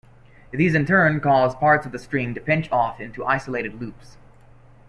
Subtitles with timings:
[0.49, 4.17] These in turn cause parts of the string to pinch off into isolated loops.